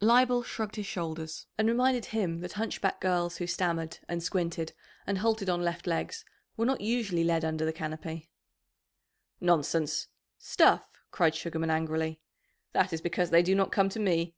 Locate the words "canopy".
7.72-8.30